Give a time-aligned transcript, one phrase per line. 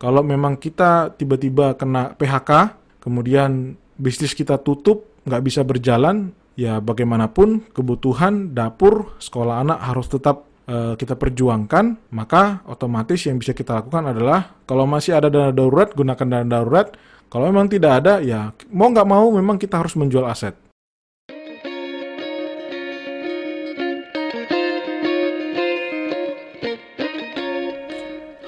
[0.00, 2.72] Kalau memang kita tiba-tiba kena PHK,
[3.04, 10.48] kemudian bisnis kita tutup, nggak bisa berjalan, ya bagaimanapun kebutuhan dapur sekolah anak harus tetap
[10.72, 15.92] uh, kita perjuangkan, maka otomatis yang bisa kita lakukan adalah kalau masih ada dana darurat,
[15.92, 16.88] gunakan dana darurat.
[17.28, 20.56] Kalau memang tidak ada, ya mau nggak mau memang kita harus menjual aset.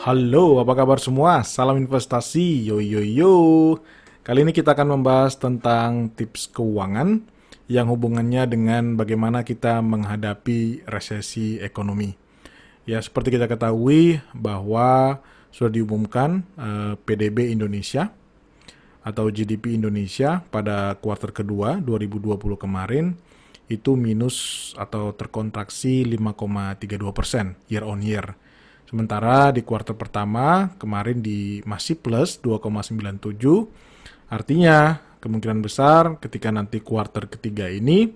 [0.03, 1.47] Halo, apa kabar semua?
[1.47, 3.35] Salam investasi, yo yo yo.
[4.27, 7.23] Kali ini kita akan membahas tentang tips keuangan
[7.71, 12.19] yang hubungannya dengan bagaimana kita menghadapi resesi ekonomi.
[12.83, 15.23] Ya, seperti kita ketahui bahwa
[15.55, 18.11] sudah diumumkan eh, PDB Indonesia
[19.07, 23.15] atau GDP Indonesia pada kuartal kedua 2020 kemarin
[23.71, 28.35] itu minus atau terkontraksi 5,32 persen year on year
[28.93, 33.41] Sementara di kuartal pertama kemarin di masih plus 2,97.
[34.29, 38.13] Artinya kemungkinan besar ketika nanti kuartal ketiga ini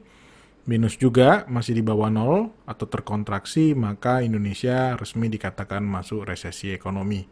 [0.68, 7.24] minus juga masih di bawah nol atau terkontraksi maka Indonesia resmi dikatakan masuk resesi ekonomi.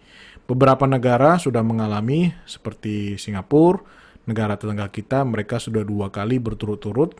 [0.49, 3.85] Beberapa negara sudah mengalami seperti Singapura,
[4.25, 7.13] negara tetangga kita mereka sudah dua kali berturut-turut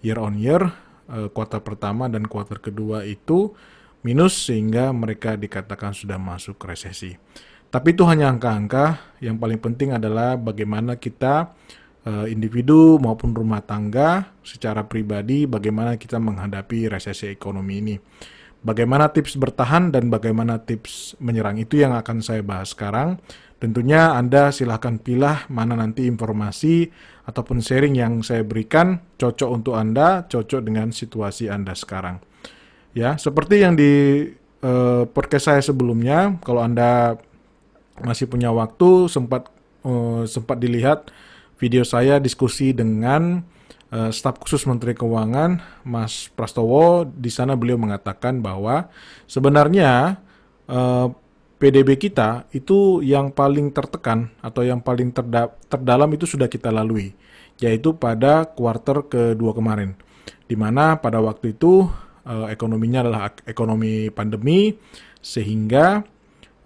[0.00, 0.72] year on year
[1.12, 3.52] eh, kuartal pertama dan kuartal kedua itu
[4.06, 7.18] minus sehingga mereka dikatakan sudah masuk resesi.
[7.66, 11.50] Tapi itu hanya angka-angka, yang paling penting adalah bagaimana kita
[12.06, 17.96] eh, individu maupun rumah tangga secara pribadi bagaimana kita menghadapi resesi ekonomi ini.
[18.62, 23.18] Bagaimana tips bertahan dan bagaimana tips menyerang itu yang akan saya bahas sekarang.
[23.62, 26.90] Tentunya Anda silahkan pilih mana nanti informasi
[27.26, 32.20] ataupun sharing yang saya berikan cocok untuk Anda, cocok dengan situasi Anda sekarang.
[32.96, 34.24] Ya, seperti yang di
[34.64, 37.20] uh, podcast saya sebelumnya, kalau Anda
[38.00, 39.52] masih punya waktu sempat
[39.84, 41.12] uh, sempat dilihat
[41.60, 43.44] video saya diskusi dengan
[43.92, 48.88] uh, staf khusus Menteri Keuangan Mas Prastowo di sana beliau mengatakan bahwa
[49.28, 50.16] sebenarnya
[50.64, 51.12] uh,
[51.60, 57.12] PDB kita itu yang paling tertekan atau yang paling terda terdalam itu sudah kita lalui
[57.60, 59.96] yaitu pada kuarter kedua kemarin
[60.48, 61.88] di mana pada waktu itu
[62.26, 64.74] uh, ekonominya adalah ekonomi pandemi
[65.22, 66.02] sehingga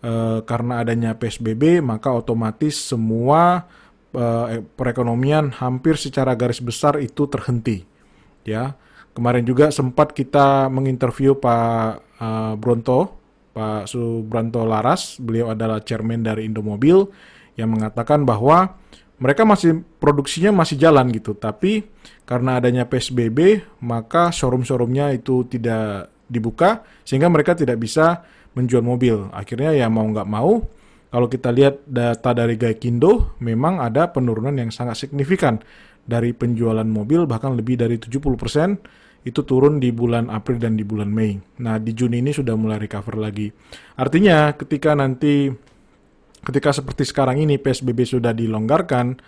[0.02, 3.68] uh, karena adanya PSBB maka otomatis semua
[4.16, 7.84] uh, perekonomian hampir secara garis besar itu terhenti
[8.42, 8.74] ya.
[9.10, 11.88] Kemarin juga sempat kita menginterview Pak
[12.22, 15.18] uh, Bronto Pak Subranto Laras.
[15.18, 17.10] Beliau adalah chairman dari Indomobil
[17.58, 18.78] yang mengatakan bahwa
[19.20, 21.84] mereka masih produksinya masih jalan gitu, tapi
[22.24, 28.24] karena adanya PSBB maka showroom-showroomnya itu tidak dibuka sehingga mereka tidak bisa
[28.56, 29.28] menjual mobil.
[29.30, 30.64] Akhirnya ya mau nggak mau,
[31.12, 35.60] kalau kita lihat data dari Gaikindo memang ada penurunan yang sangat signifikan
[36.06, 41.12] dari penjualan mobil bahkan lebih dari 70% itu turun di bulan April dan di bulan
[41.12, 41.36] Mei.
[41.60, 43.52] Nah, di Juni ini sudah mulai recover lagi.
[44.00, 45.52] Artinya ketika nanti
[46.44, 49.20] ketika seperti sekarang ini PSBB sudah dilonggarkan,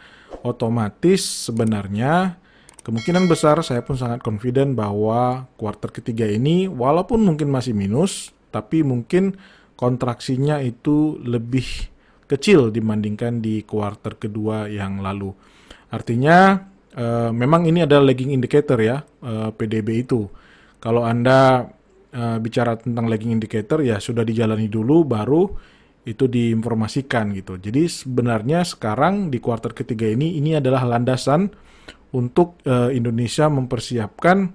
[0.43, 2.41] otomatis sebenarnya
[2.83, 8.83] kemungkinan besar saya pun sangat confident bahwa kuartal ketiga ini walaupun mungkin masih minus, tapi
[8.83, 9.39] mungkin
[9.77, 11.91] kontraksinya itu lebih
[12.31, 15.35] kecil dibandingkan di kuartal kedua yang lalu.
[15.93, 16.57] Artinya
[16.97, 20.25] uh, memang ini adalah lagging indicator ya uh, eh, PDB itu.
[20.81, 21.69] Kalau Anda
[22.17, 25.45] uh, bicara tentang lagging indicator ya sudah dijalani dulu baru
[26.03, 27.63] itu diinformasikan gitu.
[27.63, 31.47] Jadi sebenarnya sekarang di kuartal ketiga ini ini adalah landasan
[32.13, 34.51] untuk uh, Indonesia mempersiapkan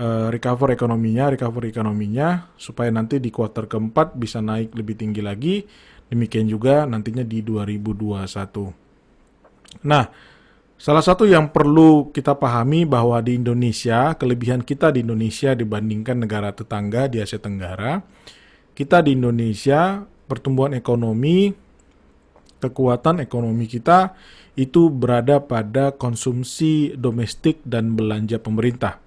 [0.00, 5.60] uh, recover ekonominya, recover ekonominya supaya nanti di kuartal keempat bisa naik lebih tinggi lagi.
[6.08, 9.84] Demikian juga nantinya di 2021.
[9.84, 10.08] Nah,
[10.80, 16.48] salah satu yang perlu kita pahami bahwa di Indonesia, kelebihan kita di Indonesia dibandingkan negara
[16.56, 18.00] tetangga di Asia Tenggara,
[18.72, 21.50] kita di Indonesia pertumbuhan ekonomi,
[22.60, 24.12] kekuatan ekonomi kita
[24.58, 29.00] itu berada pada konsumsi domestik dan belanja pemerintah.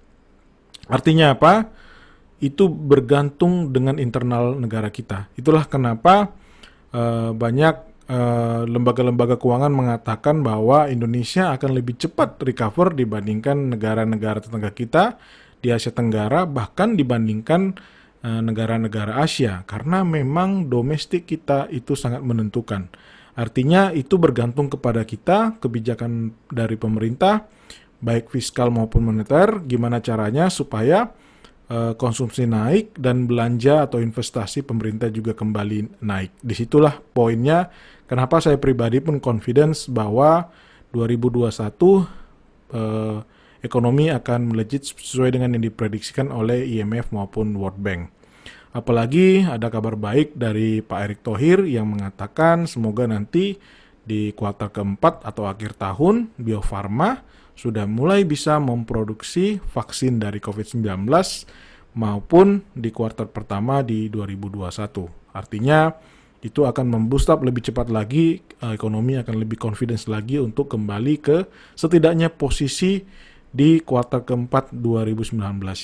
[0.90, 1.70] Artinya apa?
[2.42, 5.30] Itu bergantung dengan internal negara kita.
[5.38, 6.34] Itulah kenapa
[6.90, 7.74] uh, banyak
[8.10, 15.22] uh, lembaga-lembaga keuangan mengatakan bahwa Indonesia akan lebih cepat recover dibandingkan negara-negara tetangga kita
[15.62, 22.86] di Asia Tenggara, bahkan dibandingkan Eh, negara-negara Asia karena memang domestik kita itu sangat menentukan.
[23.34, 27.48] Artinya itu bergantung kepada kita, kebijakan dari pemerintah,
[27.98, 31.10] baik fiskal maupun moneter, gimana caranya supaya
[31.72, 36.36] uh, konsumsi naik dan belanja atau investasi pemerintah juga kembali naik.
[36.44, 37.72] Di situlah poinnya
[38.04, 40.52] kenapa saya pribadi pun confidence bahwa
[40.92, 43.18] 2021 eh,
[43.62, 48.10] ekonomi akan melejit sesuai dengan yang diprediksikan oleh IMF maupun World Bank.
[48.74, 53.60] Apalagi ada kabar baik dari Pak Erick Thohir yang mengatakan semoga nanti
[54.02, 57.22] di kuartal keempat atau akhir tahun Bio Farma
[57.52, 61.06] sudah mulai bisa memproduksi vaksin dari COVID-19
[61.94, 65.36] maupun di kuartal pertama di 2021.
[65.36, 65.92] Artinya
[66.42, 71.14] itu akan memboost up lebih cepat lagi eh, ekonomi akan lebih confidence lagi untuk kembali
[71.22, 71.46] ke
[71.78, 73.04] setidaknya posisi
[73.52, 75.36] di kuartal keempat 2019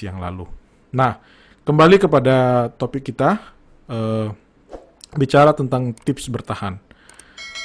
[0.03, 0.49] yang lalu.
[0.97, 1.21] Nah,
[1.69, 3.37] kembali kepada topik kita
[3.93, 4.33] uh,
[5.15, 6.81] bicara tentang tips bertahan.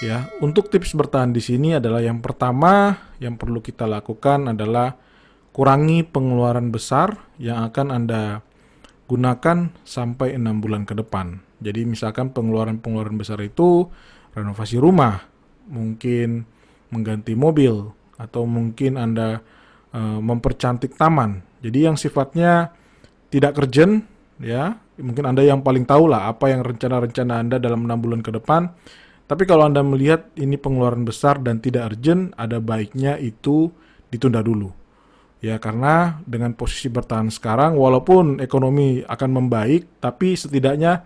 [0.03, 5.00] Ya, untuk tips bertahan di sini adalah yang pertama yang perlu kita lakukan adalah
[5.55, 8.44] kurangi pengeluaran besar yang akan Anda
[9.07, 11.39] gunakan sampai enam bulan ke depan.
[11.63, 13.88] Jadi misalkan pengeluaran-pengeluaran besar itu
[14.35, 15.23] renovasi rumah,
[15.71, 16.44] mungkin
[16.91, 19.39] mengganti mobil, atau mungkin Anda
[19.94, 21.45] uh, mempercantik taman.
[21.63, 22.74] Jadi yang sifatnya
[23.31, 24.04] tidak urgent
[24.42, 28.34] ya mungkin anda yang paling tahu lah apa yang rencana-rencana anda dalam enam bulan ke
[28.34, 28.74] depan.
[29.24, 33.72] Tapi kalau anda melihat ini pengeluaran besar dan tidak urgent ada baiknya itu
[34.12, 34.69] ditunda dulu.
[35.44, 41.04] Ya karena dengan posisi bertahan sekarang walaupun ekonomi akan membaik tapi setidaknya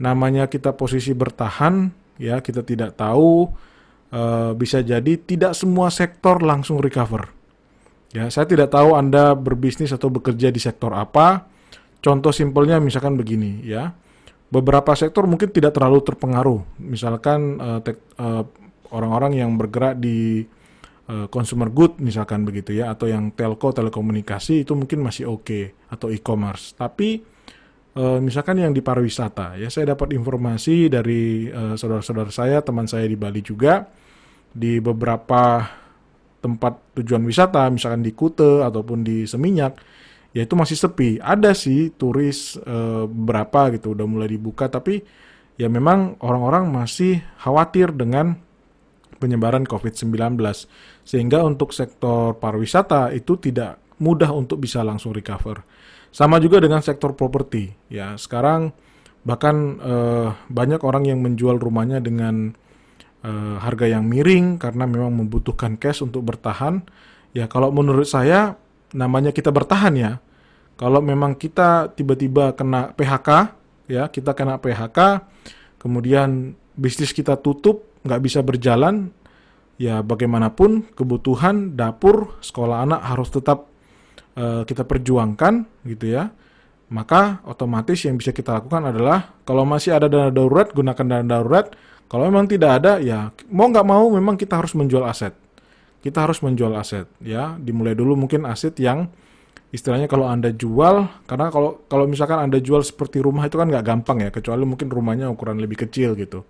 [0.00, 3.52] namanya kita posisi bertahan ya kita tidak tahu
[4.12, 7.35] uh, bisa jadi tidak semua sektor langsung recover
[8.14, 11.56] ya saya tidak tahu anda berbisnis atau bekerja di sektor apa
[12.06, 13.90] Contoh simpelnya misalkan begini ya.
[14.46, 16.78] Beberapa sektor mungkin tidak terlalu terpengaruh.
[16.78, 17.82] Misalkan uh,
[18.22, 18.46] uh,
[18.94, 20.46] orang-orang yang bergerak di
[21.10, 25.64] uh, consumer good misalkan begitu ya atau yang telco telekomunikasi itu mungkin masih oke okay,
[25.90, 26.78] atau e-commerce.
[26.78, 27.18] Tapi
[27.98, 33.10] uh, misalkan yang di pariwisata ya saya dapat informasi dari uh, saudara-saudara saya, teman saya
[33.10, 33.82] di Bali juga
[34.54, 35.66] di beberapa
[36.46, 39.82] tempat tujuan wisata misalkan di Kute ataupun di Seminyak
[40.30, 41.18] ya itu masih sepi.
[41.18, 42.76] Ada sih turis e,
[43.10, 45.02] berapa gitu udah mulai dibuka tapi
[45.58, 48.38] ya memang orang-orang masih khawatir dengan
[49.18, 50.38] penyebaran COVID-19
[51.02, 55.66] sehingga untuk sektor pariwisata itu tidak mudah untuk bisa langsung recover.
[56.14, 58.14] Sama juga dengan sektor properti ya.
[58.14, 58.70] Sekarang
[59.26, 59.94] bahkan e,
[60.52, 62.54] banyak orang yang menjual rumahnya dengan
[63.26, 66.86] e, harga yang miring karena memang membutuhkan cash untuk bertahan.
[67.34, 68.54] Ya kalau menurut saya
[68.94, 70.12] namanya kita bertahan ya.
[70.76, 73.28] Kalau memang kita tiba-tiba kena PHK,
[73.88, 75.24] ya kita kena PHK,
[75.80, 79.08] kemudian bisnis kita tutup, nggak bisa berjalan,
[79.80, 83.72] ya bagaimanapun kebutuhan dapur sekolah anak harus tetap
[84.36, 86.28] uh, kita perjuangkan, gitu ya.
[86.86, 91.66] Maka otomatis yang bisa kita lakukan adalah kalau masih ada dana darurat gunakan dana darurat.
[92.06, 95.34] Kalau memang tidak ada, ya mau nggak mau memang kita harus menjual aset.
[95.98, 97.58] Kita harus menjual aset, ya.
[97.58, 99.10] Dimulai dulu mungkin aset yang
[99.74, 103.84] istilahnya kalau anda jual karena kalau kalau misalkan anda jual seperti rumah itu kan nggak
[103.84, 106.46] gampang ya kecuali mungkin rumahnya ukuran lebih kecil gitu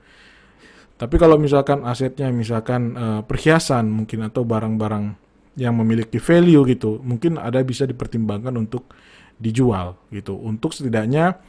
[0.97, 5.17] tapi kalau misalkan asetnya misalkan uh, perhiasan mungkin atau barang-barang
[5.57, 8.93] yang memiliki value gitu mungkin ada bisa dipertimbangkan untuk
[9.37, 11.41] dijual gitu untuk setidaknya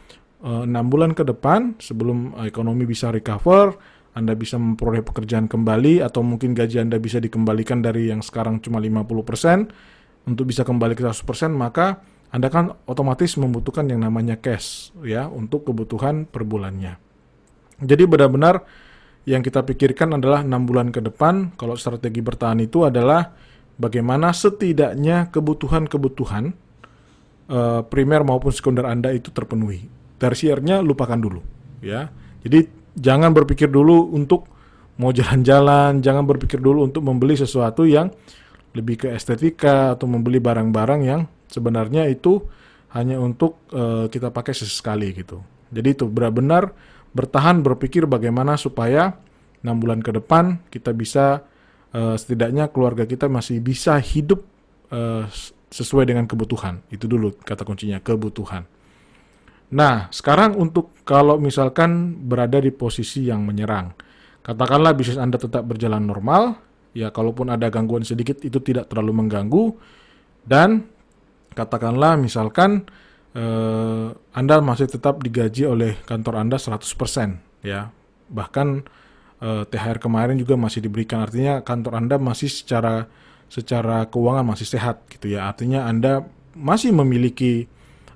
[0.43, 3.75] eh, enam bulan ke depan sebelum uh, ekonomi bisa recover
[4.17, 8.81] anda bisa memperoleh pekerjaan kembali atau mungkin gaji Anda bisa dikembalikan dari yang sekarang cuma
[8.81, 12.01] 50% untuk bisa kembali ke 100% maka
[12.33, 16.97] Anda kan otomatis membutuhkan yang namanya cash ya untuk kebutuhan per bulannya.
[17.77, 18.65] Jadi benar-benar
[19.29, 23.37] yang kita pikirkan adalah enam bulan ke depan kalau strategi bertahan itu adalah
[23.77, 26.57] bagaimana setidaknya kebutuhan-kebutuhan
[27.51, 29.87] uh, primer maupun sekunder Anda itu terpenuhi.
[30.17, 31.41] Tersiernya lupakan dulu
[31.83, 32.09] ya.
[32.41, 34.49] Jadi jangan berpikir dulu untuk
[34.97, 38.09] mau jalan-jalan, jangan berpikir dulu untuk membeli sesuatu yang
[38.73, 42.41] lebih ke estetika atau membeli barang-barang yang sebenarnya itu
[42.93, 45.41] hanya untuk uh, kita pakai sesekali gitu.
[45.69, 46.71] Jadi itu benar-benar
[47.11, 49.17] bertahan berpikir bagaimana supaya
[49.65, 51.43] enam bulan ke depan kita bisa
[51.91, 54.45] uh, setidaknya keluarga kita masih bisa hidup
[54.93, 55.25] uh,
[55.69, 56.83] sesuai dengan kebutuhan.
[56.91, 58.63] Itu dulu kata kuncinya kebutuhan.
[59.67, 63.91] Nah, sekarang untuk kalau misalkan berada di posisi yang menyerang,
[64.39, 66.55] katakanlah bisnis Anda tetap berjalan normal,
[66.97, 69.77] ya kalaupun ada gangguan sedikit itu tidak terlalu mengganggu
[70.47, 70.89] dan
[71.53, 72.89] katakanlah misalkan
[73.37, 76.81] eh, Anda masih tetap digaji oleh kantor Anda 100%
[77.61, 77.93] ya
[78.33, 78.81] bahkan
[79.45, 83.05] eh, THR kemarin juga masih diberikan artinya kantor Anda masih secara
[83.47, 87.67] secara keuangan masih sehat gitu ya artinya Anda masih memiliki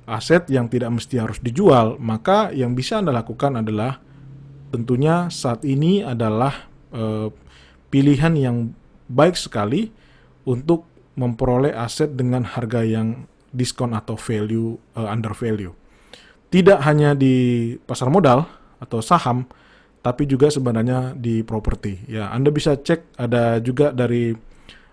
[0.05, 4.03] aset yang tidak mesti harus dijual maka yang bisa Anda lakukan adalah
[4.71, 7.27] tentunya saat ini adalah uh,
[7.91, 8.57] pilihan yang
[9.11, 9.91] baik sekali
[10.47, 10.87] untuk
[11.19, 15.75] memperoleh aset dengan harga yang diskon atau value uh, under value.
[16.51, 18.47] Tidak hanya di pasar modal
[18.79, 19.43] atau saham,
[19.99, 22.07] tapi juga sebenarnya di properti.
[22.07, 24.35] Ya, Anda bisa cek ada juga dari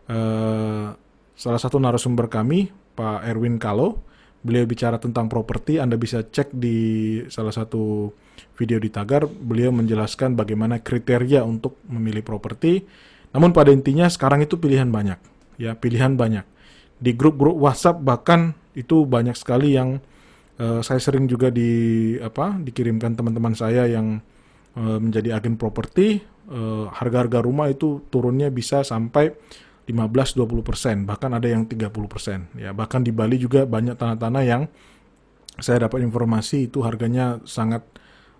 [0.08, 0.92] uh,
[1.38, 4.04] salah satu narasumber kami, Pak Erwin Kalo.
[4.38, 8.14] Beliau bicara tentang properti, Anda bisa cek di salah satu
[8.54, 12.86] video di Tagar, beliau menjelaskan bagaimana kriteria untuk memilih properti.
[13.34, 15.18] Namun pada intinya sekarang itu pilihan banyak,
[15.58, 16.46] ya pilihan banyak.
[16.98, 19.98] Di grup-grup WhatsApp bahkan itu banyak sekali yang
[20.58, 24.22] uh, saya sering juga di apa dikirimkan teman-teman saya yang
[24.78, 29.34] uh, menjadi agen properti, uh, harga-harga rumah itu turunnya bisa sampai
[29.88, 32.60] 15-20%, bahkan ada yang 30%.
[32.60, 34.68] Ya, bahkan di Bali juga banyak tanah-tanah yang
[35.56, 37.82] saya dapat informasi itu harganya sangat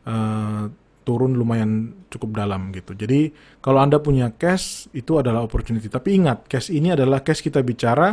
[0.05, 0.69] uh,
[1.09, 2.93] turun lumayan cukup dalam gitu.
[2.93, 3.33] Jadi
[3.64, 5.88] kalau Anda punya cash itu adalah opportunity.
[5.88, 8.12] Tapi ingat, cash ini adalah cash kita bicara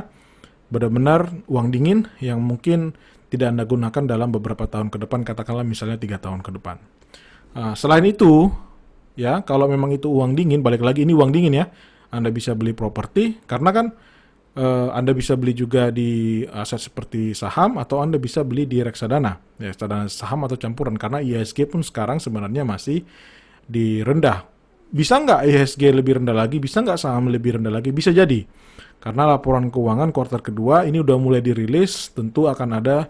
[0.71, 2.95] benar-benar uang dingin yang mungkin
[3.27, 6.79] tidak Anda gunakan dalam beberapa tahun ke depan, katakanlah misalnya tiga tahun ke depan.
[7.51, 8.47] Uh, selain itu,
[9.19, 11.67] ya kalau memang itu uang dingin, balik lagi ini uang dingin ya,
[12.11, 13.87] anda bisa beli properti karena kan
[14.55, 19.59] uh, Anda bisa beli juga di aset seperti saham atau Anda bisa beli di reksadana,
[19.59, 23.03] ya reksadana saham atau campuran karena IHSG pun sekarang sebenarnya masih
[23.67, 24.47] di rendah.
[24.95, 26.57] Bisa nggak IHSG lebih rendah lagi?
[26.61, 27.91] Bisa nggak saham lebih rendah lagi?
[27.91, 28.47] Bisa jadi.
[29.01, 33.05] Karena laporan keuangan kuartal kedua ini udah mulai dirilis, tentu akan ada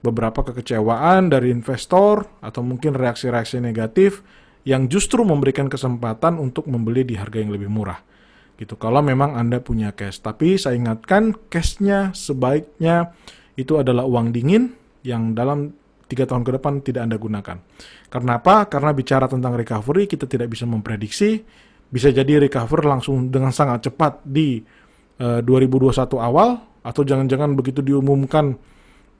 [0.00, 4.22] beberapa kekecewaan dari investor atau mungkin reaksi-reaksi negatif
[4.64, 8.00] yang justru memberikan kesempatan untuk membeli di harga yang lebih murah
[8.60, 10.20] gitu kalau memang Anda punya cash.
[10.20, 13.16] Tapi saya ingatkan cashnya sebaiknya
[13.56, 15.72] itu adalah uang dingin yang dalam
[16.04, 17.56] tiga tahun ke depan tidak Anda gunakan.
[18.12, 18.68] Karena apa?
[18.68, 21.40] Karena bicara tentang recovery kita tidak bisa memprediksi.
[21.90, 24.62] Bisa jadi recover langsung dengan sangat cepat di
[25.18, 28.54] uh, eh, 2021 awal atau jangan-jangan begitu diumumkan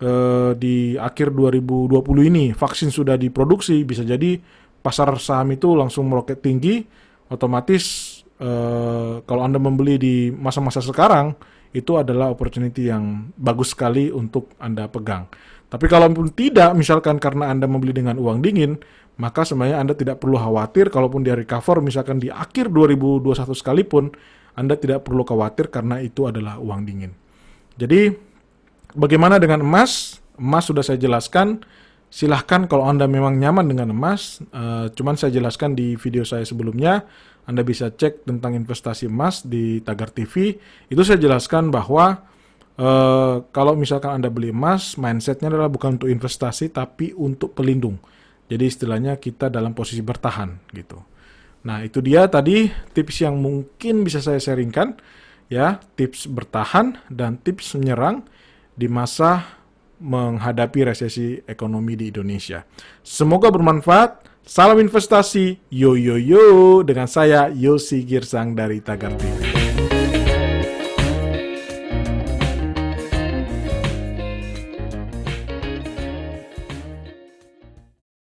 [0.01, 4.41] uh, di akhir 2020 ini vaksin sudah diproduksi bisa jadi
[4.81, 6.81] pasar saham itu langsung meroket tinggi
[7.29, 8.10] otomatis
[8.41, 11.37] uh, kalau Anda membeli di masa-masa sekarang,
[11.71, 15.31] itu adalah opportunity yang bagus sekali untuk Anda pegang.
[15.71, 18.75] Tapi kalaupun tidak, misalkan karena Anda membeli dengan uang dingin,
[19.23, 24.11] maka sebenarnya Anda tidak perlu khawatir kalaupun dia recover misalkan di akhir 2021 sekalipun,
[24.59, 27.15] Anda tidak perlu khawatir karena itu adalah uang dingin.
[27.79, 28.11] Jadi,
[28.99, 30.19] bagaimana dengan emas?
[30.41, 31.63] Emas sudah saya jelaskan,
[32.11, 37.07] silahkan kalau Anda memang nyaman dengan emas, uh, cuman saya jelaskan di video saya sebelumnya,
[37.51, 40.55] anda bisa cek tentang investasi emas di Tagar TV.
[40.87, 42.23] Itu saya jelaskan bahwa
[42.79, 47.99] uh, kalau misalkan Anda beli emas, mindsetnya adalah bukan untuk investasi tapi untuk pelindung.
[48.47, 51.03] Jadi istilahnya kita dalam posisi bertahan gitu.
[51.67, 54.97] Nah itu dia tadi tips yang mungkin bisa saya sharingkan
[55.51, 58.27] ya tips bertahan dan tips menyerang
[58.79, 59.60] di masa
[60.01, 62.65] menghadapi resesi ekonomi di Indonesia.
[63.05, 64.33] Semoga bermanfaat.
[64.41, 69.50] Salam investasi, yo yo yo, dengan saya Yosi Girsang dari Tagar TV.